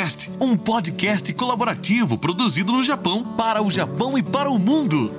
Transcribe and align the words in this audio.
Podcast, 0.00 0.32
um 0.40 0.56
podcast 0.56 1.34
colaborativo 1.34 2.16
produzido 2.16 2.72
no 2.72 2.82
Japão 2.82 3.22
para 3.22 3.62
o 3.62 3.70
Japão 3.70 4.16
e 4.16 4.22
para 4.22 4.50
o 4.50 4.58
mundo. 4.58 5.12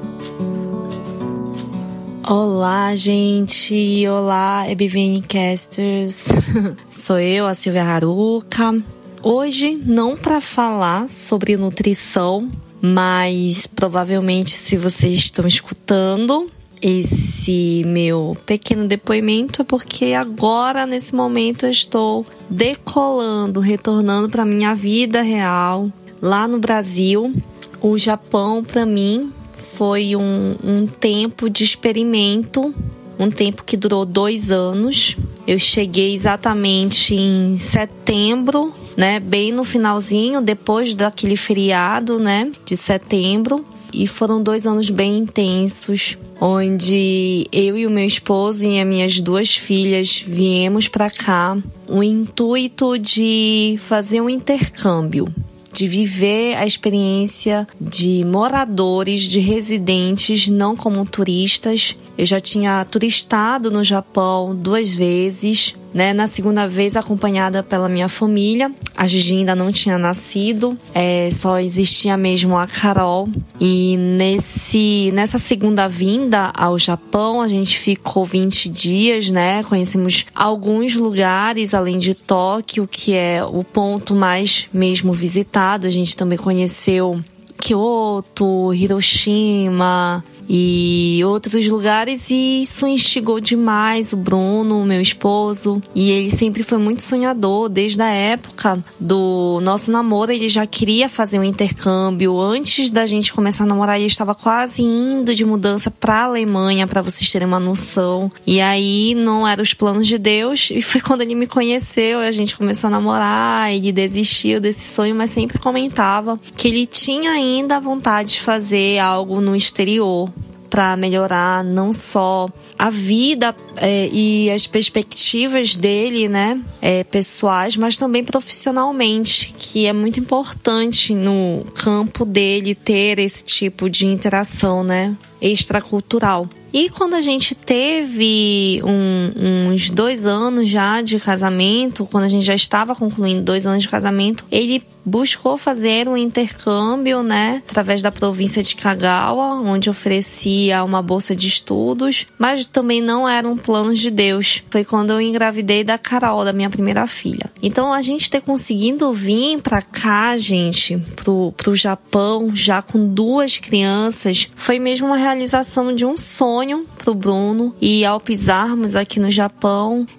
Olá, 2.28 2.96
gente! 2.96 4.08
Olá, 4.08 4.68
EBVN 4.68 5.22
Casters! 5.22 6.26
Sou 6.90 7.20
eu, 7.20 7.46
a 7.46 7.54
Silvia 7.54 7.84
Haruka. 7.84 8.82
Hoje, 9.22 9.80
não 9.86 10.18
para 10.18 10.42
falar 10.42 11.08
sobre 11.10 11.56
nutrição, 11.56 12.50
mas 12.82 13.68
provavelmente, 13.68 14.50
se 14.50 14.78
vocês 14.78 15.14
estão 15.14 15.46
escutando, 15.46 16.50
esse 16.82 17.84
meu 17.86 18.36
pequeno 18.46 18.86
depoimento 18.86 19.62
é 19.62 19.66
porque 19.66 20.14
agora, 20.14 20.86
nesse 20.86 21.14
momento, 21.14 21.66
eu 21.66 21.72
estou 21.72 22.26
decolando, 22.50 23.60
retornando 23.60 24.30
para 24.30 24.44
minha 24.44 24.74
vida 24.74 25.22
real 25.22 25.92
lá 26.22 26.48
no 26.48 26.60
Brasil. 26.60 27.34
O 27.80 27.98
Japão, 27.98 28.64
para 28.64 28.86
mim, 28.86 29.32
foi 29.54 30.16
um, 30.16 30.56
um 30.64 30.88
tempo 30.88 31.50
de 31.50 31.64
experimento, 31.64 32.74
um 33.20 33.30
tempo 33.30 33.64
que 33.64 33.78
durou 33.78 34.04
dois 34.04 34.50
anos. 34.50 35.16
Eu 35.48 35.60
cheguei 35.60 36.14
exatamente 36.14 37.16
em 37.16 37.58
setembro, 37.58 38.74
né, 38.98 39.20
bem 39.20 39.52
no 39.52 39.64
finalzinho, 39.64 40.42
depois 40.42 40.96
daquele 40.96 41.36
feriado, 41.36 42.20
né, 42.20 42.52
de 42.66 42.76
setembro 42.76 43.66
e 43.94 44.08
foram 44.08 44.42
dois 44.42 44.66
anos 44.66 44.90
bem 44.90 45.18
intensos, 45.18 46.18
onde 46.40 47.48
eu 47.52 47.78
e 47.78 47.86
o 47.86 47.90
meu 47.90 48.06
esposo 48.06 48.66
e 48.66 48.80
as 48.80 48.88
minhas 48.88 49.22
duas 49.22 49.56
filhas 49.56 50.24
viemos 50.26 50.88
para 50.88 51.10
cá, 51.10 51.58
o 51.88 52.04
intuito 52.04 52.98
de 52.98 53.80
fazer 53.88 54.22
um 54.22 54.30
intercâmbio 54.30 55.34
de 55.74 55.88
viver 55.88 56.56
a 56.56 56.68
experiência 56.68 57.68
de 57.80 58.26
moradores, 58.26 59.22
de 59.22 59.40
residentes, 59.40 60.48
não 60.48 60.76
como 60.76 61.06
turistas. 61.06 61.98
Eu 62.18 62.26
já 62.26 62.40
tinha 62.40 62.84
turistado 62.86 63.72
no 63.72 63.84
Japão 63.84 64.54
duas 64.54 64.94
vezes, 64.94 65.76
né? 65.94 66.14
Na 66.14 66.28
segunda 66.28 66.68
vez 66.68 66.96
acompanhada 66.96 67.64
pela 67.64 67.90
minha 67.90 68.10
família. 68.10 68.72
A 68.96 69.08
Gigi 69.08 69.38
ainda 69.38 69.56
não 69.56 69.72
tinha 69.72 69.98
nascido, 69.98 70.78
é, 70.94 71.30
só 71.32 71.60
existia 71.60 72.16
mesmo 72.18 72.58
a 72.58 72.68
Carol. 72.68 73.28
E 73.60 73.98
nesse, 73.98 75.12
nessa 75.14 75.40
segunda 75.40 75.88
vinda 75.88 76.52
ao 76.56 76.78
Japão, 76.78 77.42
a 77.42 77.48
gente 77.48 77.78
ficou 77.78 78.26
20 78.26 78.70
dias, 78.70 79.30
né? 79.30 79.64
Conhecemos 79.64 80.26
alguns 80.36 80.96
lugares 80.96 81.74
além 81.74 81.98
de 81.98 82.14
Tóquio, 82.14 82.88
que 82.90 83.14
é 83.14 83.44
o 83.44 83.64
ponto 83.64 84.16
mais 84.16 84.68
mesmo 84.74 85.14
visitado. 85.14 85.88
A 85.88 85.90
gente 85.90 86.16
também 86.16 86.38
conheceu 86.38 87.24
Kyoto, 87.58 88.74
Hiroshima 88.74 90.24
e 90.54 91.22
outros 91.24 91.66
lugares 91.68 92.30
e 92.30 92.64
isso 92.64 92.86
instigou 92.86 93.40
demais 93.40 94.12
o 94.12 94.18
Bruno, 94.18 94.84
meu 94.84 95.00
esposo, 95.00 95.82
e 95.96 96.12
ele 96.12 96.30
sempre 96.30 96.62
foi 96.62 96.78
muito 96.78 97.02
sonhador 97.02 97.70
desde 97.70 98.02
a 98.02 98.10
época 98.10 98.84
do 99.00 99.62
nosso 99.64 99.92
namoro, 99.92 100.32
ele 100.32 100.50
já 100.50 100.66
queria 100.66 101.08
fazer 101.08 101.40
um 101.40 101.44
intercâmbio. 101.44 102.38
Antes 102.38 102.90
da 102.90 103.06
gente 103.06 103.32
começar 103.32 103.64
a 103.64 103.68
namorar, 103.68 103.98
ele 103.98 104.08
estava 104.08 104.36
quase 104.36 104.82
indo 104.82 105.34
de 105.34 105.46
mudança 105.46 105.90
para 105.90 106.16
a 106.16 106.24
Alemanha 106.26 106.86
para 106.86 107.02
vocês 107.02 107.32
terem 107.32 107.48
uma 107.48 107.60
noção. 107.60 108.32
E 108.46 108.60
aí 108.60 109.16
não 109.16 109.48
eram 109.48 109.64
os 109.64 109.74
planos 109.74 110.08
de 110.08 110.18
Deus 110.18 110.70
e 110.72 110.82
foi 110.82 111.00
quando 111.02 111.22
ele 111.22 111.36
me 111.36 111.48
conheceu, 111.48 112.20
a 112.20 112.32
gente 112.32 112.58
começou 112.58 112.90
a 112.90 112.92
namorar, 112.92 113.74
ele 113.74 113.92
desistiu 113.92 114.60
desse 114.60 114.94
sonho, 114.94 115.16
mas 115.16 115.30
sempre 115.30 115.58
comentava 115.58 116.38
que 116.58 116.68
ele 116.68 116.86
tinha 116.86 117.32
ainda 117.32 117.62
ainda 117.62 117.80
vontade 117.80 118.34
de 118.34 118.42
fazer 118.42 119.00
algo 119.00 119.40
no 119.40 119.56
exterior 119.56 120.30
para 120.72 120.96
melhorar 120.96 121.66
não 121.66 121.92
só 121.92 122.50
a 122.80 122.90
vida 122.90 123.54
é, 123.76 124.08
e 124.10 124.50
as 124.50 124.66
perspectivas 124.66 125.76
dele, 125.76 126.30
né, 126.30 126.60
é, 126.82 127.04
pessoais, 127.04 127.76
mas 127.76 127.98
também 127.98 128.24
profissionalmente, 128.24 129.54
que 129.58 129.86
é 129.86 129.92
muito 129.92 130.20
importante 130.20 131.14
no 131.14 131.66
campo 131.76 132.24
dele 132.24 132.74
ter 132.74 133.20
esse 133.20 133.44
tipo 133.44 133.90
de 133.90 134.08
interação, 134.08 134.82
né, 134.82 135.16
extracultural. 135.42 136.48
E 136.74 136.90
quando 136.90 137.16
a 137.16 137.22
gente 137.22 137.54
teve 137.54 138.82
um, 138.86 139.61
uns 139.72 139.90
dois 139.90 140.26
anos 140.26 140.70
já 140.70 141.02
de 141.02 141.20
casamento, 141.20 142.06
quando 142.06 142.26
a 142.26 142.28
gente 142.28 142.46
já 142.46 142.56
estava 142.56 142.96
concluindo 142.96 143.42
dois 143.42 143.66
anos 143.66 143.84
de 143.84 143.90
casamento, 143.90 144.46
ele 144.52 144.84
buscou 145.06 145.58
fazer 145.58 146.08
um 146.08 146.16
intercâmbio, 146.16 147.24
né, 147.24 147.62
através 147.68 148.02
da 148.02 148.12
província 148.12 148.62
de 148.62 148.76
Kagawa, 148.76 149.62
onde 149.62 149.90
oferecia 149.90 150.84
uma 150.84 151.02
bolsa 151.02 151.36
de 151.36 151.48
estudos, 151.48 152.28
mas 152.38 152.66
também 152.66 153.02
não 153.02 153.28
eram 153.28 153.58
planos 153.58 154.00
de 154.00 154.12
Deus. 154.12 154.64
Foi 154.70 154.84
quando 154.84 155.12
eu 155.12 155.22
engravidei 155.22 155.84
da 155.84 155.98
Carol, 155.98 156.46
da 156.46 156.54
minha 156.54 156.70
primeira 156.70 157.08
filha. 157.08 157.52
Então 157.62 157.94
a 157.94 158.02
gente 158.02 158.30
ter 158.30 158.42
conseguido 158.42 159.12
vir 159.12 159.60
para 159.62 159.82
cá, 159.82 160.38
gente, 160.38 160.98
pro, 161.16 161.52
pro 161.58 161.76
Japão, 161.76 162.56
já 162.56 162.82
com 162.82 163.00
duas 163.08 163.58
crianças, 163.58 164.50
foi 164.56 164.80
mesmo 164.80 165.08
uma 165.08 165.18
realização 165.18 165.94
de 165.94 166.06
um 166.06 166.16
sonho 166.16 166.86
pro 166.98 167.16
Bruno 167.16 167.74
e 167.82 168.06
ao 168.06 168.20
pisarmos 168.20 168.96
aqui 168.96 169.20
no 169.20 169.32
Japão, 169.32 169.61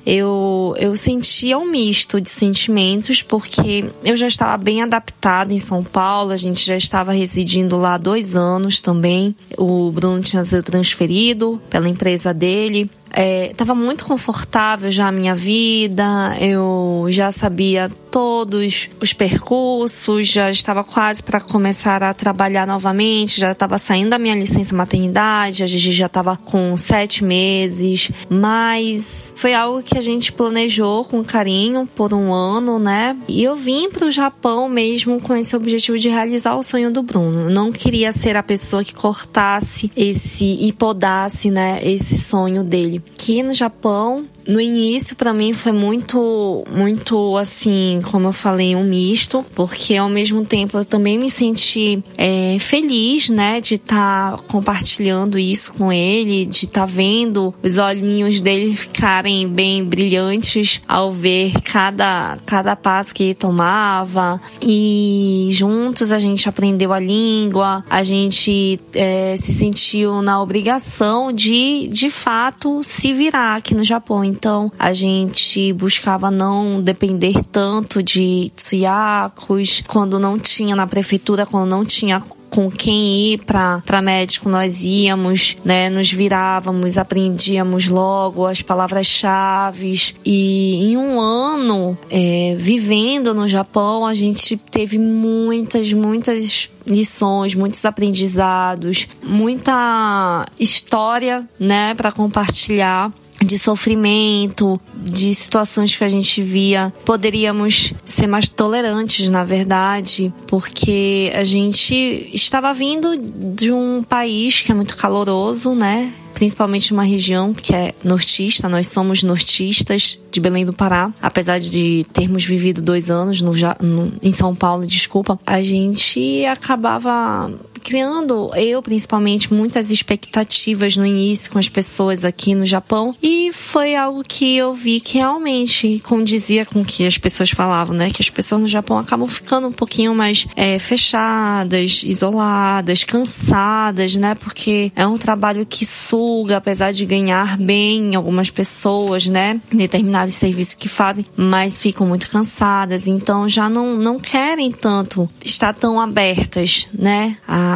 eu 0.06 0.74
eu 0.78 0.96
sentia 0.96 1.58
um 1.58 1.70
misto 1.70 2.20
de 2.20 2.28
sentimentos 2.28 3.22
porque 3.22 3.84
eu 4.04 4.16
já 4.16 4.26
estava 4.26 4.56
bem 4.56 4.82
adaptado 4.82 5.52
em 5.52 5.58
São 5.58 5.82
Paulo, 5.82 6.30
a 6.30 6.36
gente 6.36 6.64
já 6.64 6.76
estava 6.76 7.12
residindo 7.12 7.76
lá 7.76 7.96
dois 7.98 8.36
anos 8.36 8.80
também. 8.80 9.34
O 9.58 9.90
Bruno 9.90 10.20
tinha 10.20 10.44
sido 10.44 10.62
transferido 10.62 11.60
pela 11.68 11.88
empresa 11.88 12.32
dele 12.32 12.90
estava 13.14 13.72
é, 13.72 13.74
muito 13.74 14.04
confortável 14.04 14.90
já 14.90 15.08
a 15.08 15.12
minha 15.12 15.34
vida, 15.34 16.36
eu 16.40 17.06
já 17.10 17.30
sabia 17.30 17.90
todos 18.10 18.90
os 19.00 19.12
percursos, 19.12 20.28
já 20.28 20.50
estava 20.50 20.84
quase 20.84 21.22
para 21.22 21.40
começar 21.40 22.02
a 22.02 22.12
trabalhar 22.12 22.66
novamente, 22.66 23.40
já 23.40 23.52
estava 23.52 23.78
saindo 23.78 24.10
da 24.10 24.18
minha 24.18 24.34
licença 24.34 24.74
maternidade, 24.74 25.62
a 25.62 25.66
Gigi 25.66 25.92
já 25.92 26.06
estava 26.06 26.36
com 26.36 26.76
sete 26.76 27.24
meses, 27.24 28.10
mas 28.28 29.32
foi 29.34 29.54
algo 29.54 29.82
que 29.82 29.96
a 29.96 30.02
gente 30.02 30.30
planejou 30.32 31.04
com 31.04 31.24
carinho 31.24 31.86
por 31.94 32.12
um 32.12 32.32
ano, 32.32 32.78
né? 32.78 33.16
E 33.28 33.42
eu 33.42 33.56
vim 33.56 33.90
para 33.90 34.06
o 34.06 34.10
Japão 34.10 34.68
mesmo 34.68 35.20
com 35.20 35.34
esse 35.34 35.56
objetivo 35.56 35.98
de 35.98 36.08
realizar 36.08 36.54
o 36.54 36.62
sonho 36.62 36.90
do 36.90 37.02
Bruno. 37.02 37.48
não 37.48 37.72
queria 37.72 38.12
ser 38.12 38.36
a 38.36 38.42
pessoa 38.42 38.84
que 38.84 38.94
cortasse 38.94 39.90
esse 39.96 40.44
e 40.60 40.72
podasse, 40.72 41.50
né, 41.50 41.80
esse 41.82 42.18
sonho 42.18 42.62
dele 42.62 43.01
aqui 43.22 43.42
no 43.42 43.54
Japão, 43.54 44.24
no 44.48 44.60
início 44.60 45.14
para 45.14 45.32
mim 45.32 45.52
foi 45.52 45.70
muito, 45.70 46.64
muito 46.68 47.36
assim, 47.36 48.02
como 48.10 48.26
eu 48.26 48.32
falei, 48.32 48.74
um 48.74 48.82
misto, 48.82 49.44
porque 49.54 49.94
ao 49.94 50.08
mesmo 50.08 50.44
tempo 50.44 50.76
eu 50.76 50.84
também 50.84 51.16
me 51.16 51.30
senti 51.30 52.02
é, 52.18 52.56
feliz, 52.58 53.28
né, 53.28 53.60
de 53.60 53.74
estar 53.74 54.36
tá 54.36 54.42
compartilhando 54.48 55.38
isso 55.38 55.72
com 55.74 55.92
ele, 55.92 56.44
de 56.44 56.64
estar 56.64 56.80
tá 56.80 56.86
vendo 56.86 57.54
os 57.62 57.78
olhinhos 57.78 58.40
dele 58.40 58.74
ficarem 58.74 59.46
bem 59.48 59.84
brilhantes 59.84 60.82
ao 60.88 61.12
ver 61.12 61.52
cada, 61.62 62.36
cada 62.44 62.74
passo 62.74 63.14
que 63.14 63.22
ele 63.22 63.34
tomava. 63.34 64.40
E 64.60 65.48
juntos 65.52 66.10
a 66.10 66.18
gente 66.18 66.48
aprendeu 66.48 66.92
a 66.92 66.98
língua, 66.98 67.84
a 67.88 68.02
gente 68.02 68.80
é, 68.94 69.36
se 69.36 69.52
sentiu 69.52 70.20
na 70.20 70.42
obrigação 70.42 71.32
de, 71.32 71.86
de 71.86 72.10
fato, 72.10 72.82
se 72.92 73.14
virar 73.14 73.56
aqui 73.56 73.74
no 73.74 73.82
Japão. 73.82 74.22
Então 74.22 74.70
a 74.78 74.92
gente 74.92 75.72
buscava 75.72 76.30
não 76.30 76.80
depender 76.82 77.42
tanto 77.50 78.02
de 78.02 78.52
tsuyakos 78.54 79.82
quando 79.88 80.18
não 80.18 80.38
tinha 80.38 80.76
na 80.76 80.86
prefeitura, 80.86 81.46
quando 81.46 81.70
não 81.70 81.84
tinha 81.84 82.22
com 82.52 82.70
quem 82.70 83.32
ir 83.32 83.44
para 83.44 84.02
médico, 84.02 84.48
nós 84.48 84.84
íamos, 84.84 85.56
né, 85.64 85.88
nos 85.88 86.12
virávamos, 86.12 86.98
aprendíamos 86.98 87.88
logo 87.88 88.46
as 88.46 88.60
palavras-chave. 88.60 90.14
E 90.22 90.84
em 90.84 90.96
um 90.98 91.18
ano 91.18 91.96
é, 92.10 92.54
vivendo 92.58 93.32
no 93.32 93.48
Japão, 93.48 94.04
a 94.04 94.12
gente 94.12 94.58
teve 94.58 94.98
muitas, 94.98 95.94
muitas 95.94 96.68
lições, 96.86 97.54
muitos 97.54 97.82
aprendizados, 97.86 99.08
muita 99.22 100.44
história, 100.58 101.48
né, 101.58 101.94
para 101.94 102.12
compartilhar 102.12 103.10
de 103.44 103.58
sofrimento, 103.58 104.80
de 104.94 105.34
situações 105.34 105.96
que 105.96 106.04
a 106.04 106.08
gente 106.08 106.42
via. 106.42 106.92
Poderíamos 107.04 107.92
ser 108.04 108.26
mais 108.26 108.48
tolerantes, 108.48 109.28
na 109.30 109.44
verdade, 109.44 110.32
porque 110.46 111.32
a 111.34 111.44
gente 111.44 112.30
estava 112.32 112.72
vindo 112.72 113.16
de 113.16 113.72
um 113.72 114.02
país 114.02 114.60
que 114.60 114.72
é 114.72 114.74
muito 114.74 114.96
caloroso, 114.96 115.74
né? 115.74 116.12
principalmente 116.34 116.92
numa 116.92 117.04
região 117.04 117.54
que 117.54 117.74
é 117.74 117.94
nortista. 118.02 118.68
Nós 118.68 118.88
somos 118.88 119.22
nortistas 119.22 120.18
de 120.30 120.40
Belém 120.40 120.64
do 120.64 120.72
Pará, 120.72 121.12
apesar 121.20 121.60
de 121.60 122.04
termos 122.12 122.44
vivido 122.44 122.82
dois 122.82 123.10
anos 123.10 123.40
no, 123.40 123.52
no, 123.80 124.12
em 124.20 124.32
São 124.32 124.54
Paulo, 124.54 124.86
desculpa, 124.86 125.38
a 125.46 125.62
gente 125.62 126.44
acabava 126.46 127.52
criando, 127.82 128.50
eu 128.54 128.82
principalmente, 128.82 129.52
muitas 129.52 129.90
expectativas 129.90 130.96
no 130.96 131.04
início 131.04 131.50
com 131.50 131.58
as 131.58 131.68
pessoas 131.68 132.24
aqui 132.24 132.54
no 132.54 132.64
Japão. 132.64 133.14
E 133.22 133.52
foi 133.52 133.94
algo 133.94 134.22
que 134.26 134.56
eu 134.56 134.72
vi 134.72 135.00
que 135.00 135.18
realmente 135.18 136.00
condizia 136.04 136.64
com 136.64 136.80
o 136.80 136.84
que 136.84 137.06
as 137.06 137.18
pessoas 137.18 137.50
falavam, 137.50 137.94
né? 137.94 138.10
Que 138.10 138.22
as 138.22 138.30
pessoas 138.30 138.60
no 138.60 138.68
Japão 138.68 138.98
acabam 138.98 139.28
ficando 139.28 139.68
um 139.68 139.72
pouquinho 139.72 140.14
mais 140.14 140.46
é, 140.56 140.78
fechadas, 140.78 142.02
isoladas, 142.04 143.04
cansadas, 143.04 144.14
né? 144.14 144.34
Porque 144.34 144.92
é 144.94 145.06
um 145.06 145.18
trabalho 145.18 145.66
que 145.66 145.84
suga, 145.84 146.58
apesar 146.58 146.92
de 146.92 147.04
ganhar 147.04 147.58
bem 147.58 148.14
algumas 148.14 148.50
pessoas, 148.50 149.26
né? 149.26 149.60
Determinados 149.72 150.34
serviços 150.34 150.74
que 150.74 150.88
fazem, 150.88 151.26
mas 151.36 151.78
ficam 151.78 152.06
muito 152.06 152.30
cansadas, 152.30 153.06
então 153.06 153.48
já 153.48 153.68
não, 153.68 153.96
não 153.96 154.18
querem 154.18 154.70
tanto 154.70 155.28
estar 155.44 155.74
tão 155.74 156.00
abertas, 156.00 156.86
né? 156.92 157.36
A 157.46 157.71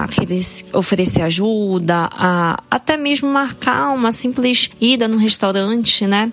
oferecer 0.72 1.22
ajuda, 1.22 2.08
a 2.12 2.56
até 2.70 2.96
mesmo 2.96 3.28
marcar 3.28 3.90
uma 3.94 4.12
simples 4.12 4.70
ida 4.80 5.08
no 5.08 5.16
restaurante, 5.16 6.06
né? 6.06 6.32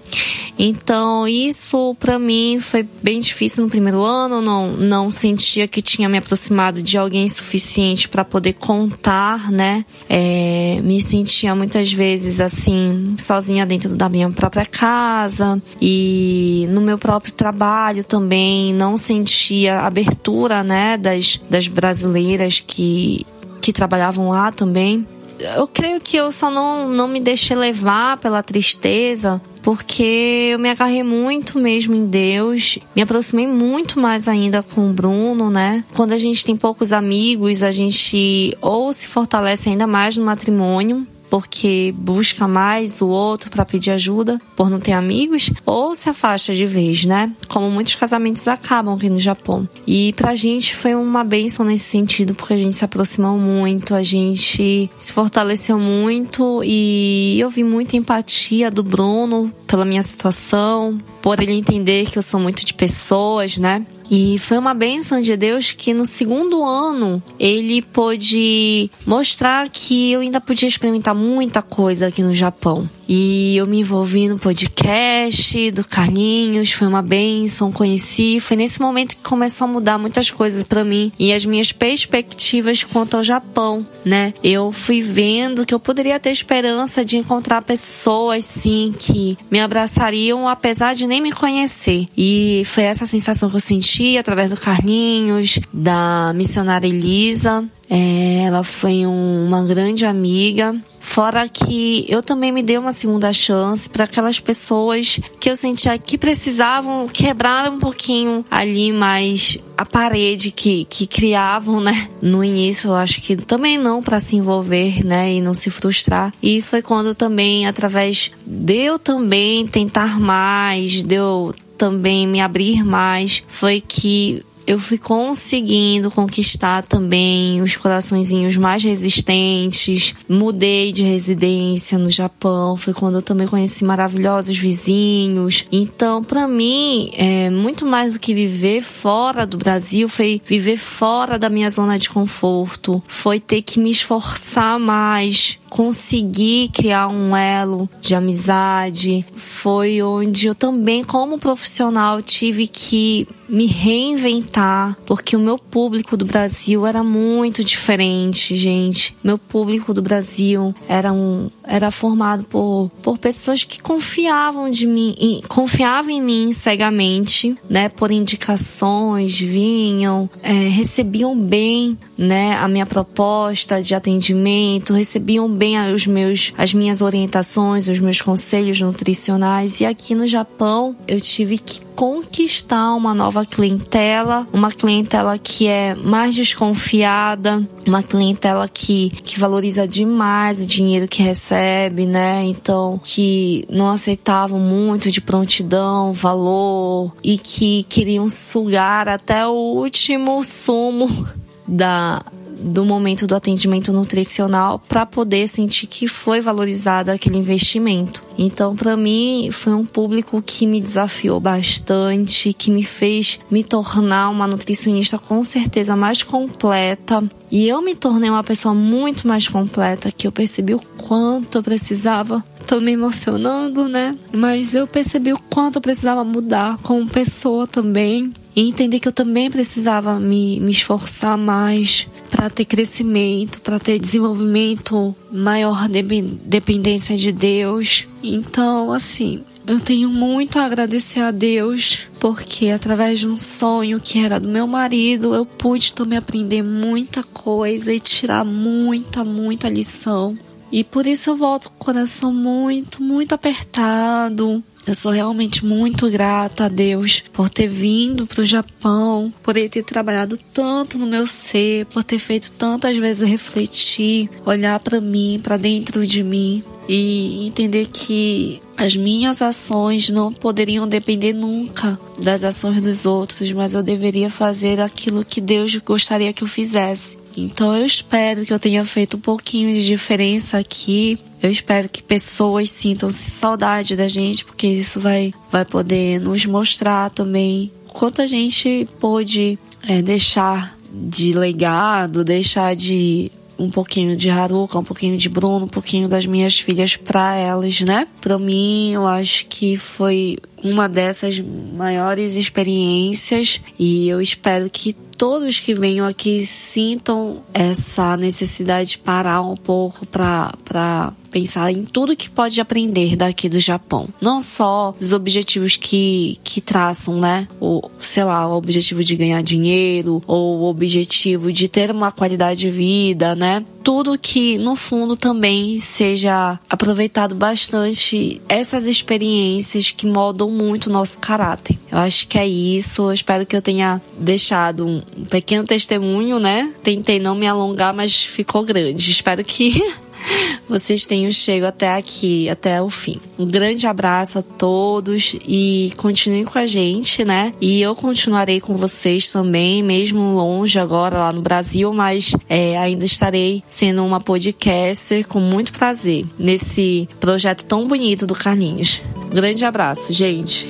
Então, 0.57 1.27
isso 1.27 1.95
para 1.99 2.19
mim 2.19 2.59
foi 2.61 2.87
bem 3.01 3.19
difícil 3.19 3.63
no 3.63 3.69
primeiro 3.69 4.03
ano, 4.03 4.41
não 4.41 4.73
não 4.73 5.09
sentia 5.09 5.67
que 5.67 5.81
tinha 5.81 6.07
me 6.07 6.17
aproximado 6.17 6.81
de 6.81 6.97
alguém 6.97 7.27
suficiente 7.27 8.07
para 8.07 8.23
poder 8.23 8.53
contar, 8.53 9.51
né? 9.51 9.85
É, 10.09 10.79
me 10.83 11.01
sentia 11.01 11.55
muitas 11.55 11.91
vezes 11.91 12.39
assim, 12.39 13.03
sozinha 13.17 13.65
dentro 13.65 13.95
da 13.95 14.09
minha 14.09 14.29
própria 14.29 14.65
casa 14.65 15.61
e 15.81 16.67
no 16.69 16.81
meu 16.81 16.97
próprio 16.97 17.33
trabalho 17.33 18.03
também 18.03 18.73
não 18.73 18.97
sentia 18.97 19.81
abertura, 19.81 20.63
né, 20.63 20.97
das, 20.97 21.39
das 21.49 21.67
brasileiras 21.67 22.63
que 22.65 23.25
que 23.63 23.71
trabalhavam 23.71 24.27
lá 24.27 24.51
também. 24.51 25.07
Eu 25.55 25.65
creio 25.65 25.99
que 25.99 26.17
eu 26.17 26.31
só 26.33 26.51
não, 26.51 26.89
não 26.89 27.07
me 27.07 27.21
deixei 27.21 27.55
levar 27.55 28.17
pela 28.17 28.43
tristeza, 28.43 29.41
porque 29.61 30.49
eu 30.51 30.59
me 30.59 30.69
agarrei 30.69 31.01
muito 31.01 31.57
mesmo 31.57 31.95
em 31.95 32.05
Deus, 32.05 32.77
me 32.93 33.01
aproximei 33.01 33.47
muito 33.47 33.99
mais 33.99 34.27
ainda 34.27 34.61
com 34.61 34.89
o 34.89 34.93
Bruno, 34.93 35.49
né? 35.49 35.83
Quando 35.95 36.11
a 36.11 36.17
gente 36.17 36.43
tem 36.43 36.57
poucos 36.57 36.91
amigos, 36.91 37.63
a 37.63 37.71
gente 37.71 38.55
ou 38.61 38.91
se 38.91 39.07
fortalece 39.07 39.69
ainda 39.69 39.87
mais 39.87 40.17
no 40.17 40.25
matrimônio, 40.25 41.07
porque 41.33 41.91
busca 41.97 42.47
mais 42.47 43.01
o 43.01 43.07
outro 43.07 43.49
para 43.49 43.65
pedir 43.65 43.89
ajuda 43.89 44.39
por 44.55 44.69
não 44.69 44.79
ter 44.79 44.91
amigos, 44.91 45.49
ou 45.65 45.95
se 45.95 46.07
afasta 46.07 46.53
de 46.53 46.63
vez, 46.63 47.05
né? 47.05 47.31
Como 47.47 47.71
muitos 47.71 47.95
casamentos 47.95 48.47
acabam 48.47 48.93
aqui 48.93 49.09
no 49.09 49.17
Japão. 49.17 49.67
E 49.87 50.13
pra 50.13 50.35
gente 50.35 50.75
foi 50.75 50.93
uma 50.93 51.23
benção 51.23 51.65
nesse 51.65 51.85
sentido, 51.85 52.35
porque 52.35 52.53
a 52.53 52.57
gente 52.57 52.75
se 52.75 52.85
aproximou 52.85 53.35
muito, 53.35 53.95
a 53.95 54.03
gente 54.03 54.91
se 54.95 55.11
fortaleceu 55.11 55.79
muito 55.79 56.61
e 56.63 57.39
eu 57.39 57.49
vi 57.49 57.63
muita 57.63 57.97
empatia 57.97 58.69
do 58.69 58.83
Bruno 58.83 59.51
pela 59.65 59.85
minha 59.85 60.03
situação, 60.03 61.01
por 61.23 61.41
ele 61.41 61.53
entender 61.53 62.05
que 62.05 62.17
eu 62.17 62.21
sou 62.21 62.37
muito 62.37 62.65
de 62.65 62.73
pessoas, 62.73 63.57
né? 63.57 63.85
E 64.11 64.37
foi 64.39 64.57
uma 64.57 64.73
bênção 64.73 65.21
de 65.21 65.37
Deus 65.37 65.71
que 65.71 65.93
no 65.93 66.05
segundo 66.05 66.61
ano 66.65 67.23
ele 67.39 67.81
pôde 67.81 68.91
mostrar 69.05 69.69
que 69.69 70.11
eu 70.11 70.19
ainda 70.19 70.41
podia 70.41 70.67
experimentar 70.67 71.15
muita 71.15 71.61
coisa 71.61 72.07
aqui 72.07 72.21
no 72.21 72.33
Japão. 72.33 72.89
E 73.07 73.55
eu 73.57 73.67
me 73.67 73.79
envolvi 73.79 74.27
no 74.27 74.39
podcast 74.39 75.71
do 75.71 75.83
Carlinhos, 75.83 76.71
foi 76.71 76.87
uma 76.87 77.01
bênção, 77.01 77.71
conheci. 77.71 78.39
Foi 78.39 78.55
nesse 78.55 78.79
momento 78.79 79.15
que 79.15 79.23
começou 79.23 79.65
a 79.65 79.67
mudar 79.67 79.97
muitas 79.97 80.31
coisas 80.31 80.63
para 80.63 80.83
mim 80.83 81.11
e 81.19 81.33
as 81.33 81.45
minhas 81.45 81.71
perspectivas 81.71 82.83
quanto 82.83 83.17
ao 83.17 83.23
Japão, 83.23 83.85
né? 84.05 84.33
Eu 84.43 84.71
fui 84.71 85.01
vendo 85.01 85.65
que 85.65 85.73
eu 85.73 85.79
poderia 85.79 86.19
ter 86.19 86.31
esperança 86.31 87.03
de 87.03 87.17
encontrar 87.17 87.61
pessoas, 87.61 88.45
sim, 88.45 88.93
que 88.97 89.37
me 89.51 89.59
abraçariam 89.59 90.47
apesar 90.47 90.95
de 90.95 91.07
nem 91.07 91.21
me 91.21 91.31
conhecer. 91.31 92.07
E 92.17 92.63
foi 92.65 92.83
essa 92.83 93.05
sensação 93.05 93.49
que 93.49 93.55
eu 93.55 93.59
senti 93.59 94.17
através 94.17 94.49
do 94.49 94.57
Carlinhos, 94.57 95.59
da 95.71 96.31
missionária 96.35 96.87
Elisa. 96.87 97.63
É, 97.89 98.43
ela 98.45 98.63
foi 98.63 99.05
um, 99.05 99.45
uma 99.45 99.63
grande 99.63 100.05
amiga 100.05 100.75
Fora 101.03 101.47
que 101.49 102.05
eu 102.07 102.23
também 102.23 102.51
me 102.51 102.63
dei 102.63 102.77
uma 102.77 102.93
segunda 102.93 103.31
chance 103.33 103.89
para 103.89 104.05
aquelas 104.05 104.39
pessoas 104.39 105.19
que 105.37 105.49
eu 105.49 105.55
sentia 105.55 105.95
que 105.97 106.17
precisavam 106.17 107.07
quebrar 107.07 107.69
um 107.69 107.77
pouquinho 107.77 108.43
ali 108.49 108.91
mais 108.91 109.59
a 109.77 109.85
parede 109.85 110.49
que, 110.49 110.85
que 110.85 111.05
criavam, 111.05 111.81
né? 111.81 112.09
No 112.21 112.43
início, 112.43 112.87
eu 112.87 112.95
acho 112.95 113.21
que 113.21 113.35
também 113.35 113.77
não 113.77 114.01
para 114.01 114.19
se 114.19 114.37
envolver, 114.37 115.05
né? 115.05 115.33
E 115.33 115.41
não 115.41 115.53
se 115.53 115.69
frustrar. 115.69 116.33
E 116.41 116.61
foi 116.61 116.81
quando 116.81 117.13
também, 117.13 117.67
através 117.67 118.31
de 118.45 118.73
eu 118.73 118.97
também 118.97 119.67
tentar 119.67 120.19
mais, 120.19 121.03
de 121.03 121.15
eu 121.15 121.53
também 121.77 122.25
me 122.25 122.39
abrir 122.39 122.83
mais, 122.83 123.43
foi 123.49 123.81
que 123.81 124.41
eu 124.65 124.79
fui 124.79 124.97
conseguindo 124.97 126.09
conquistar 126.09 126.83
também 126.83 127.61
os 127.61 127.75
coraçõezinhos 127.75 128.57
mais 128.57 128.83
resistentes. 128.83 130.13
Mudei 130.27 130.91
de 130.91 131.03
residência 131.03 131.97
no 131.97 132.09
Japão, 132.09 132.77
foi 132.77 132.93
quando 132.93 133.15
eu 133.15 133.21
também 133.21 133.47
conheci 133.47 133.83
maravilhosos 133.83 134.57
vizinhos. 134.57 135.65
Então, 135.71 136.23
para 136.23 136.47
mim, 136.47 137.11
é 137.13 137.49
muito 137.49 137.85
mais 137.85 138.13
do 138.13 138.19
que 138.19 138.33
viver 138.33 138.81
fora 138.81 139.45
do 139.45 139.57
Brasil, 139.57 140.07
foi 140.07 140.41
viver 140.43 140.77
fora 140.77 141.37
da 141.37 141.49
minha 141.49 141.69
zona 141.69 141.97
de 141.97 142.09
conforto, 142.09 143.01
foi 143.07 143.39
ter 143.39 143.61
que 143.61 143.79
me 143.79 143.91
esforçar 143.91 144.79
mais, 144.79 145.59
conseguir 145.73 146.69
criar 146.69 147.07
um 147.07 147.35
elo 147.35 147.89
de 147.99 148.13
amizade. 148.13 149.25
Foi 149.33 150.03
onde 150.03 150.45
eu 150.45 150.53
também, 150.53 151.03
como 151.03 151.39
profissional, 151.39 152.21
tive 152.21 152.67
que 152.67 153.27
me 153.49 153.65
reinventar, 153.65 154.97
porque 155.05 155.35
o 155.35 155.39
meu 155.39 155.57
público 155.57 156.15
do 156.15 156.25
Brasil 156.25 156.85
era 156.85 157.03
muito 157.03 157.63
diferente, 157.63 158.55
gente. 158.55 159.15
Meu 159.23 159.37
público 159.37 159.93
do 159.93 160.01
Brasil 160.01 160.73
era 160.87 161.11
um 161.11 161.49
era 161.63 161.91
formado 161.91 162.43
por, 162.43 162.91
por 163.01 163.17
pessoas 163.17 163.63
que 163.63 163.81
confiavam 163.81 164.69
de 164.69 164.85
mim, 164.85 165.41
confiavam 165.47 166.11
em 166.11 166.21
mim 166.21 166.51
cegamente, 166.51 167.57
né, 167.69 167.87
por 167.89 168.11
indicações, 168.11 169.39
vinham, 169.39 170.29
é, 170.41 170.51
recebiam 170.51 171.37
bem, 171.37 171.97
né, 172.17 172.57
a 172.57 172.67
minha 172.67 172.85
proposta 172.85 173.81
de 173.81 173.95
atendimento, 173.95 174.93
recebiam 174.93 175.49
bem 175.49 175.62
os 175.93 176.05
meus 176.05 176.53
as 176.57 176.73
minhas 176.73 177.01
orientações, 177.01 177.87
os 177.87 177.99
meus 177.99 178.21
conselhos 178.21 178.79
nutricionais 178.81 179.79
e 179.79 179.85
aqui 179.85 180.13
no 180.13 180.27
Japão 180.27 180.95
eu 181.07 181.19
tive 181.19 181.57
que 181.57 181.81
conquistar 181.95 182.93
uma 182.95 183.13
nova 183.13 183.45
clientela, 183.45 184.47
uma 184.51 184.71
clientela 184.71 185.37
que 185.37 185.67
é 185.67 185.95
mais 185.95 186.35
desconfiada, 186.35 187.67
uma 187.87 188.01
clientela 188.01 188.67
que, 188.67 189.09
que 189.09 189.39
valoriza 189.39 189.87
demais 189.87 190.59
o 190.59 190.65
dinheiro 190.65 191.07
que 191.07 191.21
recebe, 191.21 192.05
né? 192.05 192.43
Então, 192.43 192.99
que 193.03 193.65
não 193.69 193.89
aceitavam 193.89 194.59
muito 194.59 195.11
de 195.11 195.21
prontidão, 195.21 196.13
valor 196.13 197.13
e 197.23 197.37
que 197.37 197.83
queriam 197.83 198.27
sugar 198.27 199.07
até 199.07 199.47
o 199.47 199.53
último 199.53 200.43
sumo 200.43 201.07
da 201.67 202.23
do 202.63 202.85
momento 202.85 203.27
do 203.27 203.35
atendimento 203.35 203.91
nutricional 203.91 204.79
para 204.79 205.05
poder 205.05 205.47
sentir 205.47 205.87
que 205.87 206.07
foi 206.07 206.41
valorizado 206.41 207.11
aquele 207.11 207.37
investimento. 207.37 208.23
Então, 208.37 208.75
para 208.75 208.95
mim, 208.95 209.49
foi 209.51 209.73
um 209.73 209.85
público 209.85 210.41
que 210.41 210.65
me 210.65 210.81
desafiou 210.81 211.39
bastante, 211.39 212.53
que 212.53 212.71
me 212.71 212.83
fez 212.83 213.39
me 213.51 213.63
tornar 213.63 214.29
uma 214.29 214.47
nutricionista 214.47 215.19
com 215.19 215.43
certeza 215.43 215.95
mais 215.95 216.23
completa. 216.23 217.23
E 217.51 217.67
eu 217.67 217.81
me 217.81 217.93
tornei 217.93 218.29
uma 218.29 218.43
pessoa 218.43 218.73
muito 218.73 219.27
mais 219.27 219.47
completa, 219.47 220.11
que 220.11 220.25
eu 220.25 220.31
percebi 220.31 220.73
o 220.73 220.81
quanto 220.97 221.59
eu 221.59 221.63
precisava. 221.63 222.43
Tô 222.65 222.79
me 222.79 222.93
emocionando, 222.93 223.87
né? 223.87 224.15
Mas 224.31 224.73
eu 224.73 224.87
percebi 224.87 225.33
o 225.33 225.39
quanto 225.39 225.75
eu 225.75 225.81
precisava 225.81 226.23
mudar 226.23 226.77
como 226.77 227.05
pessoa 227.05 227.67
também 227.67 228.33
e 228.55 228.67
entender 228.67 228.99
que 228.99 229.07
eu 229.07 229.11
também 229.11 229.49
precisava 229.49 230.19
me, 230.19 230.59
me 230.59 230.71
esforçar 230.71 231.37
mais 231.37 232.07
para 232.35 232.49
ter 232.49 232.65
crescimento, 232.65 233.61
para 233.61 233.79
ter 233.79 233.99
desenvolvimento, 233.99 235.15
maior 235.31 235.87
dependência 235.87 237.15
de 237.15 237.31
Deus. 237.31 238.07
Então, 238.23 238.91
assim, 238.91 239.43
eu 239.67 239.79
tenho 239.79 240.09
muito 240.09 240.57
a 240.57 240.65
agradecer 240.65 241.19
a 241.19 241.29
Deus, 241.29 242.07
porque 242.19 242.69
através 242.69 243.19
de 243.19 243.27
um 243.27 243.37
sonho 243.37 243.99
que 243.99 244.19
era 244.19 244.39
do 244.39 244.49
meu 244.49 244.65
marido, 244.65 245.35
eu 245.35 245.45
pude 245.45 245.93
também 245.93 246.17
aprender 246.17 246.63
muita 246.63 247.23
coisa 247.23 247.93
e 247.93 247.99
tirar 247.99 248.43
muita, 248.43 249.23
muita 249.23 249.69
lição. 249.69 250.37
E 250.71 250.83
por 250.83 251.05
isso 251.05 251.29
eu 251.29 251.35
volto 251.35 251.69
com 251.69 251.75
o 251.75 251.85
coração 251.85 252.33
muito, 252.33 253.01
muito 253.01 253.33
apertado. 253.33 254.63
Eu 254.85 254.93
sou 254.93 255.13
realmente 255.13 255.65
muito 255.65 256.09
grata 256.09 256.65
a 256.65 256.67
Deus 256.67 257.23
por 257.31 257.47
ter 257.47 257.67
vindo 257.67 258.27
para 258.27 258.41
o 258.41 258.45
Japão, 258.45 259.33
por 259.41 259.55
ele 259.55 259.69
ter 259.69 259.83
trabalhado 259.83 260.37
tanto 260.53 260.97
no 260.97 261.07
meu 261.07 261.25
ser, 261.25 261.85
por 261.85 262.03
ter 262.03 262.19
feito 262.19 262.51
tantas 262.51 262.97
vezes 262.97 263.27
refletir, 263.27 264.29
olhar 264.45 264.77
para 264.81 264.99
mim, 264.99 265.39
para 265.41 265.55
dentro 265.55 266.05
de 266.05 266.21
mim 266.21 266.61
e 266.89 267.47
entender 267.47 267.87
que 267.87 268.61
as 268.75 268.95
minhas 268.95 269.41
ações 269.41 270.09
não 270.09 270.33
poderiam 270.33 270.85
depender 270.85 271.31
nunca 271.31 271.97
das 272.21 272.43
ações 272.43 272.81
dos 272.81 273.05
outros, 273.05 273.51
mas 273.53 273.73
eu 273.73 273.81
deveria 273.81 274.29
fazer 274.29 274.81
aquilo 274.81 275.23
que 275.23 275.39
Deus 275.39 275.75
gostaria 275.77 276.33
que 276.33 276.43
eu 276.43 276.47
fizesse. 276.47 277.22
Então 277.35 277.75
eu 277.75 277.85
espero 277.85 278.45
que 278.45 278.53
eu 278.53 278.59
tenha 278.59 278.85
feito 278.85 279.17
um 279.17 279.19
pouquinho 279.19 279.73
de 279.73 279.85
diferença 279.85 280.57
aqui. 280.57 281.17
Eu 281.41 281.51
espero 281.51 281.89
que 281.89 282.01
pessoas 282.01 282.69
sintam-se 282.69 283.31
saudade 283.31 283.95
da 283.95 284.07
gente, 284.07 284.45
porque 284.45 284.67
isso 284.67 284.99
vai, 284.99 285.33
vai 285.51 285.65
poder 285.65 286.19
nos 286.19 286.45
mostrar 286.45 287.09
também 287.09 287.71
quanto 287.91 288.21
a 288.21 288.27
gente 288.27 288.85
pôde 288.99 289.57
é, 289.87 290.01
deixar 290.01 290.77
de 290.91 291.33
legado, 291.33 292.23
deixar 292.23 292.75
de 292.75 293.31
um 293.57 293.69
pouquinho 293.69 294.15
de 294.15 294.29
Haruka, 294.29 294.77
um 294.77 294.83
pouquinho 294.83 295.17
de 295.17 295.29
Bruno, 295.29 295.65
um 295.65 295.69
pouquinho 295.69 296.07
das 296.07 296.25
minhas 296.25 296.59
filhas 296.59 296.95
para 296.95 297.35
elas, 297.35 297.81
né? 297.81 298.07
Para 298.19 298.37
mim, 298.37 298.91
eu 298.93 299.07
acho 299.07 299.45
que 299.47 299.77
foi 299.77 300.37
uma 300.63 300.87
dessas 300.87 301.39
maiores 301.39 302.35
experiências 302.35 303.61
e 303.77 304.07
eu 304.07 304.21
espero 304.21 304.69
que 304.69 304.95
todos 305.23 305.61
que 305.61 305.73
venham 305.73 306.05
aqui 306.05 306.45
sintam 306.45 307.41
essa 307.53 308.17
necessidade 308.17 308.89
de 308.89 308.97
parar 308.97 309.39
um 309.39 309.55
pouco 309.55 310.05
para 310.05 311.13
pensar 311.31 311.71
em 311.71 311.85
tudo 311.85 312.13
que 312.13 312.29
pode 312.29 312.59
aprender 312.59 313.15
daqui 313.15 313.47
do 313.47 313.57
Japão. 313.57 314.09
Não 314.21 314.41
só 314.41 314.93
os 314.99 315.13
objetivos 315.13 315.77
que, 315.77 316.37
que 316.43 316.59
traçam, 316.59 317.21
né? 317.21 317.47
O, 317.61 317.89
sei 318.01 318.25
lá, 318.25 318.45
o 318.45 318.57
objetivo 318.57 319.01
de 319.01 319.15
ganhar 319.15 319.41
dinheiro 319.41 320.21
ou 320.27 320.59
o 320.59 320.63
objetivo 320.65 321.53
de 321.53 321.69
ter 321.69 321.89
uma 321.89 322.11
qualidade 322.11 322.59
de 322.59 322.69
vida, 322.69 323.33
né? 323.33 323.63
Tudo 323.83 324.17
que, 324.17 324.57
no 324.57 324.75
fundo, 324.75 325.15
também 325.15 325.79
seja 325.79 326.57
aproveitado 326.69 327.35
bastante 327.35 328.41
essas 328.47 328.85
experiências 328.85 329.91
que 329.91 330.07
moldam 330.07 330.49
muito 330.49 330.87
o 330.87 330.93
nosso 330.93 331.19
caráter. 331.19 331.77
Eu 331.91 331.97
acho 331.97 332.27
que 332.27 332.39
é 332.39 332.47
isso. 332.47 333.03
Eu 333.03 333.13
espero 333.13 333.45
que 333.45 333.55
eu 333.55 333.61
tenha 333.61 334.01
deixado 334.17 334.87
um 334.87 335.25
pequeno 335.29 335.65
testemunho, 335.65 336.39
né? 336.39 336.73
Tentei 336.81 337.19
não 337.19 337.35
me 337.35 337.45
alongar, 337.45 337.93
mas 337.93 338.23
ficou 338.23 338.63
grande. 338.63 339.11
Espero 339.11 339.43
que 339.43 339.81
vocês 340.67 341.05
tenham 341.05 341.31
chegado 341.31 341.69
até 341.69 341.93
aqui, 341.95 342.49
até 342.49 342.81
o 342.81 342.89
fim. 342.89 343.19
Um 343.37 343.45
grande 343.45 343.87
abraço 343.87 344.39
a 344.39 344.41
todos 344.41 345.35
e 345.47 345.93
continuem 345.97 346.45
com 346.45 346.57
a 346.57 346.65
gente, 346.65 347.23
né? 347.23 347.53
E 347.61 347.81
eu 347.81 347.95
continuarei 347.95 348.59
com 348.59 348.75
vocês 348.75 349.31
também, 349.31 349.81
mesmo 349.83 350.33
longe 350.33 350.79
agora 350.79 351.17
lá 351.17 351.31
no 351.31 351.41
Brasil, 351.41 351.93
mas 351.93 352.35
é, 352.49 352.77
ainda 352.77 353.05
estarei 353.05 353.63
sendo 353.67 354.03
uma 354.05 354.19
podcaster 354.19 355.27
com 355.27 355.39
muito 355.39 355.73
prazer 355.73 356.25
nesse 356.37 357.07
projeto 357.19 357.63
tão 357.65 357.87
bonito 357.87 358.27
do 358.27 358.35
Carninhos. 358.35 359.01
Grande 359.31 359.65
abraço, 359.65 360.11
gente. 360.13 360.67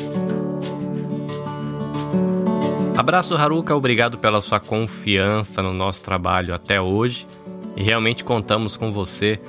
Abraço, 2.96 3.36
Haruka. 3.36 3.76
Obrigado 3.76 4.18
pela 4.18 4.40
sua 4.40 4.60
confiança 4.60 5.62
no 5.62 5.74
nosso 5.74 6.02
trabalho 6.04 6.54
até 6.54 6.80
hoje 6.80 7.28
e 7.76 7.84
realmente 7.84 8.24
contamos 8.24 8.78
com 8.78 8.92
você 8.92 9.40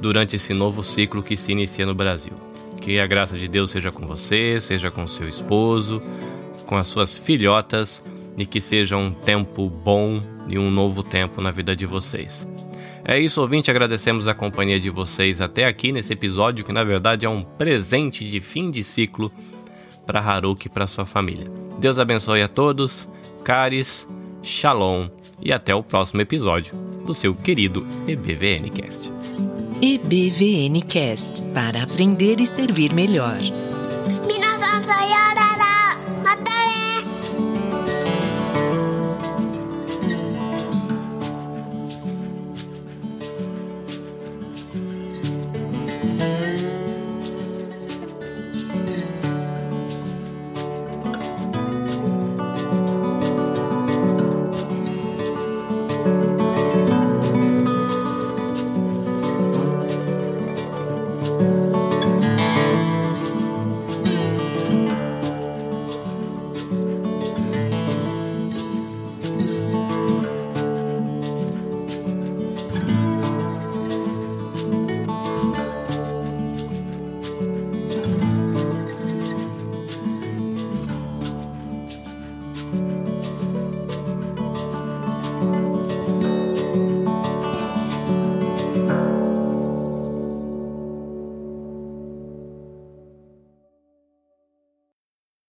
durante 0.00 0.36
esse 0.36 0.52
novo 0.52 0.82
ciclo 0.82 1.22
que 1.22 1.36
se 1.36 1.52
inicia 1.52 1.86
no 1.86 1.94
Brasil. 1.94 2.32
Que 2.80 3.00
a 3.00 3.06
graça 3.06 3.36
de 3.36 3.48
Deus 3.48 3.70
seja 3.70 3.90
com 3.90 4.06
você, 4.06 4.60
seja 4.60 4.90
com 4.90 5.06
seu 5.06 5.28
esposo, 5.28 6.02
com 6.66 6.76
as 6.76 6.86
suas 6.86 7.16
filhotas 7.16 8.04
e 8.36 8.44
que 8.44 8.60
seja 8.60 8.96
um 8.96 9.10
tempo 9.10 9.68
bom 9.68 10.22
e 10.48 10.58
um 10.58 10.70
novo 10.70 11.02
tempo 11.02 11.40
na 11.40 11.50
vida 11.50 11.74
de 11.74 11.86
vocês. 11.86 12.46
É 13.04 13.18
isso, 13.18 13.40
ouvinte. 13.40 13.70
Agradecemos 13.70 14.28
a 14.28 14.34
companhia 14.34 14.78
de 14.78 14.90
vocês 14.90 15.40
até 15.40 15.64
aqui 15.64 15.92
nesse 15.92 16.12
episódio, 16.12 16.64
que 16.64 16.72
na 16.72 16.84
verdade 16.84 17.24
é 17.24 17.28
um 17.28 17.42
presente 17.42 18.28
de 18.28 18.40
fim 18.40 18.70
de 18.70 18.82
ciclo 18.82 19.32
para 20.04 20.20
Haruki 20.20 20.66
e 20.66 20.70
para 20.70 20.86
sua 20.86 21.06
família. 21.06 21.50
Deus 21.78 21.98
abençoe 21.98 22.42
a 22.42 22.48
todos, 22.48 23.08
caris, 23.44 24.08
shalom 24.42 25.08
e 25.40 25.52
até 25.52 25.74
o 25.74 25.82
próximo 25.82 26.20
episódio 26.20 26.74
do 27.04 27.14
seu 27.14 27.34
querido 27.34 27.86
EBVNcast. 28.06 29.12
EBVNcast 29.80 31.42
para 31.54 31.82
aprender 31.82 32.40
e 32.40 32.46
servir 32.46 32.92
melhor. 32.92 33.38